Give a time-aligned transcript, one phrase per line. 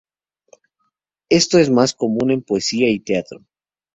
[1.29, 3.45] Esto es más común en poesía y teatro.